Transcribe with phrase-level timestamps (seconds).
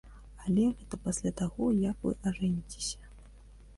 [0.43, 2.99] Але гэта пасля таго, як вы ажэніцеся.